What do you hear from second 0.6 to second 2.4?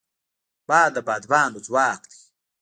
باد د بادبانو ځواک دی